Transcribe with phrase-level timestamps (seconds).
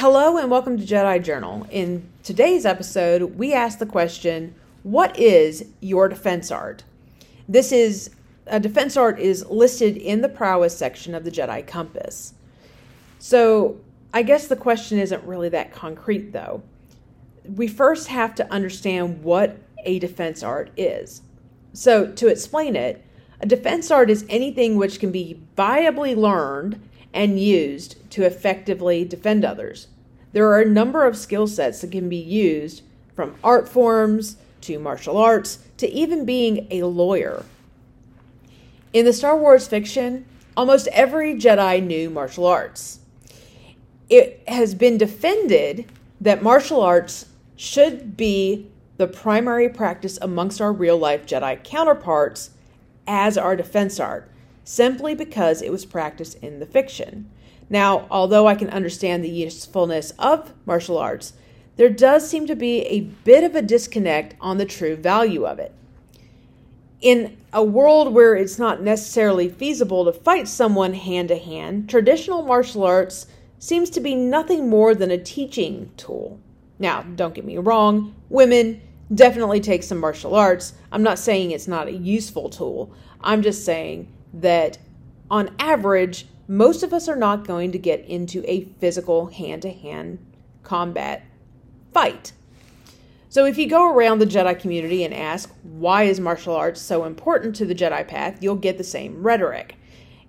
[0.00, 1.66] Hello and welcome to Jedi Journal.
[1.70, 6.84] In today's episode, we ask the question What is your defense art?
[7.46, 8.08] This is
[8.46, 12.32] a defense art is listed in the prowess section of the Jedi Compass.
[13.18, 13.78] So,
[14.14, 16.62] I guess the question isn't really that concrete though.
[17.44, 21.20] We first have to understand what a defense art is.
[21.74, 23.04] So, to explain it,
[23.42, 26.80] a defense art is anything which can be viably learned
[27.12, 29.88] and used to effectively defend others.
[30.32, 32.82] There are a number of skill sets that can be used
[33.14, 37.44] from art forms to martial arts to even being a lawyer.
[38.92, 40.24] In the Star Wars fiction,
[40.56, 43.00] almost every Jedi knew martial arts.
[44.08, 45.86] It has been defended
[46.20, 52.50] that martial arts should be the primary practice amongst our real life Jedi counterparts
[53.06, 54.30] as our defense art,
[54.64, 57.30] simply because it was practiced in the fiction.
[57.68, 61.34] Now, although I can understand the usefulness of martial arts,
[61.76, 65.58] there does seem to be a bit of a disconnect on the true value of
[65.58, 65.72] it.
[67.00, 72.42] In a world where it's not necessarily feasible to fight someone hand to hand, traditional
[72.42, 73.26] martial arts
[73.58, 76.38] seems to be nothing more than a teaching tool.
[76.78, 78.82] Now, don't get me wrong, women
[79.14, 80.74] definitely take some martial arts.
[80.92, 82.92] I'm not saying it's not a useful tool.
[83.20, 84.78] I'm just saying that
[85.30, 89.70] on average, most of us are not going to get into a physical hand to
[89.70, 90.18] hand
[90.62, 91.24] combat
[91.92, 92.32] fight.
[93.28, 97.04] So, if you go around the Jedi community and ask, why is martial arts so
[97.04, 99.76] important to the Jedi path, you'll get the same rhetoric.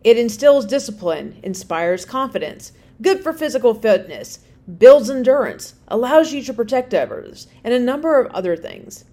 [0.04, 4.40] It instills discipline, inspires confidence, good for physical fitness,
[4.78, 9.06] builds endurance, allows you to protect others, and a number of other things.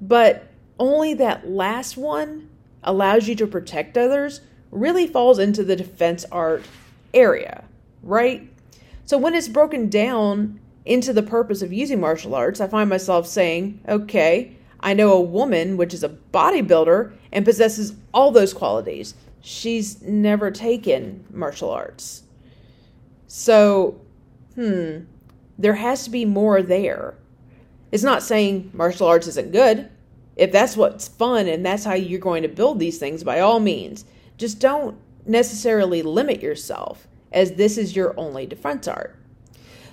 [0.00, 0.48] But
[0.78, 2.48] only that last one
[2.86, 6.64] allows you to protect others really falls into the defense art
[7.12, 7.64] area,
[8.02, 8.48] right?
[9.04, 13.26] So when it's broken down into the purpose of using martial arts, I find myself
[13.26, 19.14] saying, okay, I know a woman which is a bodybuilder and possesses all those qualities.
[19.40, 22.22] She's never taken martial arts.
[23.26, 24.00] So,
[24.54, 25.00] hmm,
[25.58, 27.14] there has to be more there.
[27.90, 29.88] It's not saying martial arts isn't good.
[30.36, 33.58] If that's what's fun and that's how you're going to build these things, by all
[33.58, 34.04] means.
[34.36, 39.16] Just don't necessarily limit yourself, as this is your only defense art.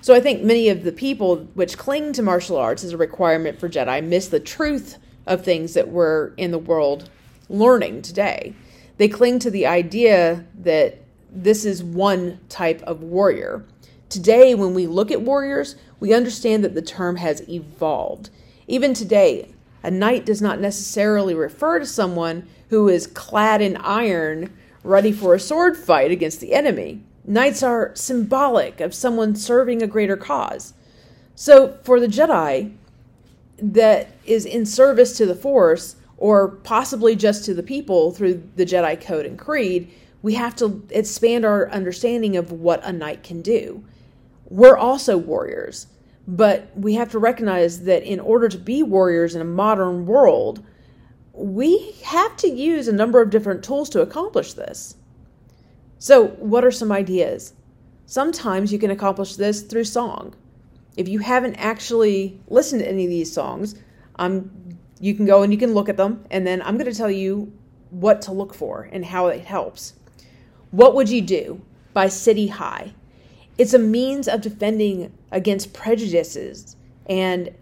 [0.02, 3.58] So I think many of the people which cling to martial arts as a requirement
[3.58, 7.08] for Jedi miss the truth of things that we're in the world
[7.48, 8.54] learning today.
[8.98, 10.98] They cling to the idea that
[11.30, 13.64] this is one type of warrior.
[14.10, 18.28] Today, when we look at warriors, we understand that the term has evolved.
[18.68, 19.53] Even today,
[19.84, 24.50] a knight does not necessarily refer to someone who is clad in iron,
[24.82, 27.02] ready for a sword fight against the enemy.
[27.26, 30.72] Knights are symbolic of someone serving a greater cause.
[31.34, 32.74] So, for the Jedi
[33.58, 38.64] that is in service to the Force, or possibly just to the people through the
[38.64, 43.42] Jedi Code and Creed, we have to expand our understanding of what a knight can
[43.42, 43.84] do.
[44.48, 45.88] We're also warriors.
[46.26, 50.64] But we have to recognize that in order to be warriors in a modern world,
[51.32, 54.96] we have to use a number of different tools to accomplish this.
[55.98, 57.54] So, what are some ideas?
[58.06, 60.34] Sometimes you can accomplish this through song.
[60.96, 63.74] If you haven't actually listened to any of these songs,
[65.00, 67.10] you can go and you can look at them, and then I'm going to tell
[67.10, 67.52] you
[67.90, 69.94] what to look for and how it helps.
[70.70, 71.60] What would you do
[71.92, 72.92] by City High?
[73.56, 76.76] It's a means of defending against prejudices
[77.06, 77.54] and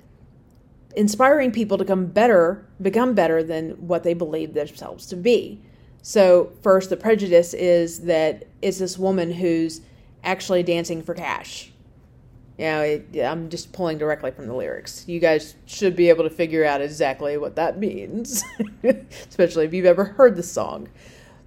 [0.96, 5.60] inspiring people to come better, become better than what they believe themselves to be.
[6.02, 9.80] So, first, the prejudice is that it's this woman who's
[10.24, 11.72] actually dancing for cash.
[12.58, 15.04] You know, it, I'm just pulling directly from the lyrics.
[15.06, 18.44] You guys should be able to figure out exactly what that means,
[19.28, 20.88] especially if you've ever heard the song.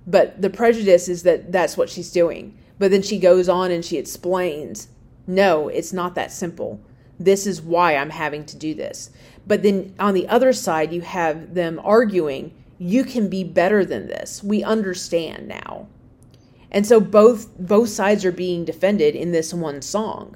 [0.07, 2.57] But the prejudice is that that's what she's doing.
[2.77, 4.89] But then she goes on and she explains
[5.27, 6.79] no, it's not that simple.
[7.19, 9.09] This is why I'm having to do this.
[9.47, 14.07] But then on the other side, you have them arguing, you can be better than
[14.07, 14.43] this.
[14.43, 15.87] We understand now.
[16.71, 20.35] And so both both sides are being defended in this one song.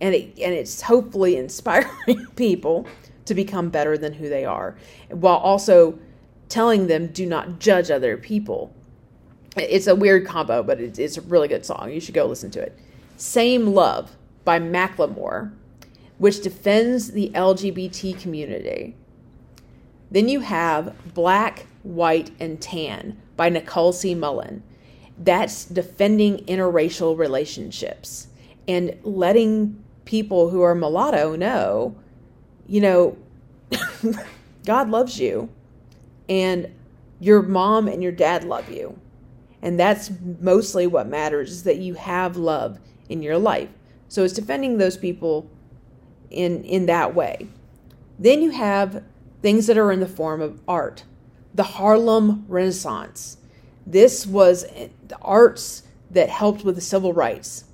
[0.00, 2.86] And it, and it's hopefully inspiring people
[3.26, 4.76] to become better than who they are
[5.10, 5.98] while also
[6.48, 8.74] telling them do not judge other people
[9.56, 11.90] it's a weird combo, but it's, it's a really good song.
[11.90, 12.78] You should go listen to it.
[13.16, 15.52] Same Love by Macklemore,
[16.18, 18.96] which defends the LGBT community.
[20.10, 24.14] Then you have Black, White, and Tan by Nicole C.
[24.14, 24.62] Mullen.
[25.18, 28.28] That's defending interracial relationships.
[28.68, 31.96] and letting people who are mulatto know,
[32.66, 33.16] you know,
[34.64, 35.48] God loves you
[36.28, 36.72] and
[37.20, 38.98] your mom and your dad love you.
[39.62, 40.10] And that's
[40.40, 42.78] mostly what matters is that you have love
[43.08, 43.68] in your life.
[44.08, 45.50] So it's defending those people
[46.30, 47.48] in in that way.
[48.18, 49.02] Then you have
[49.42, 51.04] things that are in the form of art.
[51.54, 53.38] The Harlem Renaissance.
[53.86, 57.64] This was the arts that helped with the civil rights.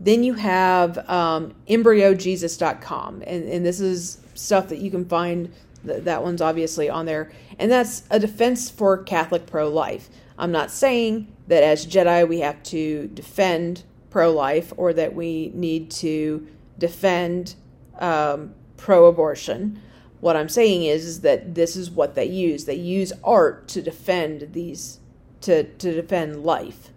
[0.00, 5.52] Then you have um, embryojesus.com, and, and this is stuff that you can find.
[5.84, 7.32] That one's obviously on there.
[7.58, 10.08] And that's a defense for Catholic pro life.
[10.42, 15.52] I'm not saying that as Jedi we have to defend pro life or that we
[15.54, 16.48] need to
[16.80, 17.54] defend
[18.00, 19.80] um, pro abortion.
[20.18, 22.64] What I'm saying is, is that this is what they use.
[22.64, 24.98] They use art to defend these,
[25.42, 26.88] to, to defend life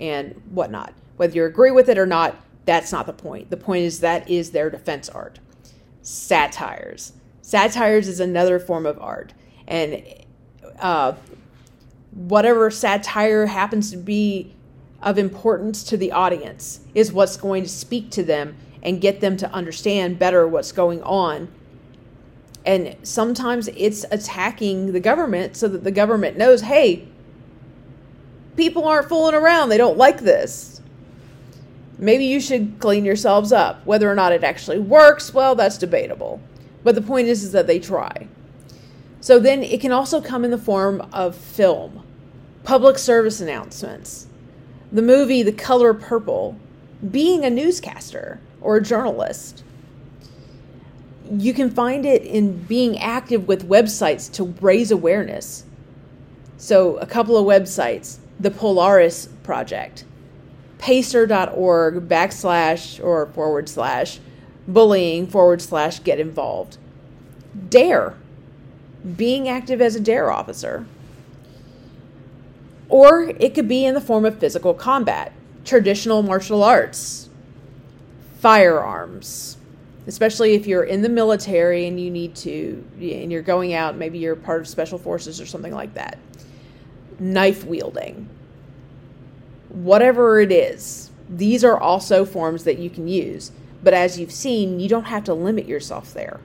[0.00, 0.92] and whatnot.
[1.16, 2.34] Whether you agree with it or not,
[2.64, 3.50] that's not the point.
[3.50, 5.38] The point is that is their defense art.
[6.02, 7.12] Satires.
[7.42, 9.34] Satires is another form of art.
[9.68, 10.02] And
[10.80, 11.12] uh,
[12.12, 14.54] whatever satire happens to be
[15.02, 19.36] of importance to the audience is what's going to speak to them and get them
[19.36, 21.48] to understand better what's going on.
[22.64, 27.08] And sometimes it's attacking the government so that the government knows, hey,
[28.56, 29.68] people aren't fooling around.
[29.68, 30.80] They don't like this.
[31.98, 33.84] Maybe you should clean yourselves up.
[33.86, 36.40] Whether or not it actually works, well, that's debatable.
[36.84, 38.28] But the point is, is that they try.
[39.22, 42.04] So then it can also come in the form of film,
[42.64, 44.26] public service announcements,
[44.90, 46.56] the movie The Color Purple,
[47.08, 49.62] being a newscaster or a journalist.
[51.30, 55.66] You can find it in being active with websites to raise awareness.
[56.56, 60.04] So, a couple of websites the Polaris Project,
[60.78, 64.18] pacer.org backslash or forward slash
[64.66, 66.76] bullying forward slash get involved.
[67.68, 68.16] DARE,
[69.16, 70.86] being active as a DARE officer.
[72.88, 75.32] Or it could be in the form of physical combat,
[75.64, 77.30] traditional martial arts,
[78.38, 79.56] firearms,
[80.06, 84.18] especially if you're in the military and you need to, and you're going out, maybe
[84.18, 86.18] you're part of special forces or something like that.
[87.18, 88.28] Knife wielding,
[89.68, 93.52] whatever it is, these are also forms that you can use.
[93.82, 96.40] But as you've seen, you don't have to limit yourself there.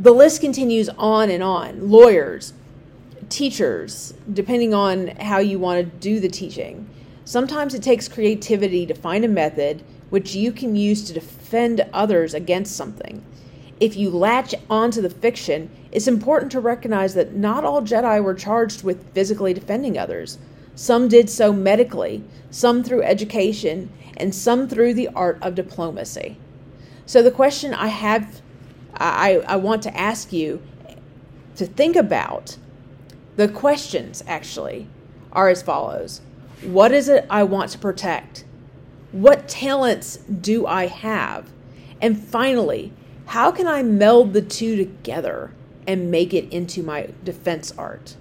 [0.00, 1.90] The list continues on and on.
[1.90, 2.52] Lawyers,
[3.28, 6.88] teachers, depending on how you want to do the teaching.
[7.24, 12.32] Sometimes it takes creativity to find a method which you can use to defend others
[12.32, 13.24] against something.
[13.80, 18.34] If you latch onto the fiction, it's important to recognize that not all Jedi were
[18.34, 20.38] charged with physically defending others.
[20.76, 26.36] Some did so medically, some through education, and some through the art of diplomacy.
[27.04, 28.42] So the question I have
[28.98, 30.62] I, I want to ask you
[31.56, 32.56] to think about
[33.36, 34.88] the questions actually
[35.32, 36.20] are as follows
[36.62, 38.44] What is it I want to protect?
[39.12, 41.50] What talents do I have?
[42.00, 42.92] And finally,
[43.26, 45.52] how can I meld the two together
[45.86, 48.16] and make it into my defense art?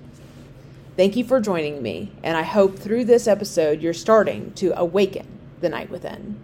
[0.95, 5.27] Thank you for joining me, and I hope through this episode you're starting to awaken
[5.61, 6.39] the knight within.